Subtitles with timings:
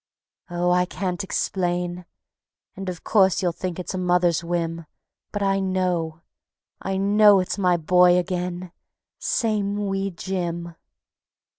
[0.49, 2.05] Oh, I can't explain,
[2.75, 4.87] And of course you think it's a mother's whim,
[5.31, 6.21] But I know,
[6.81, 8.71] I know it's my boy again,
[9.19, 10.73] Same wee Jim.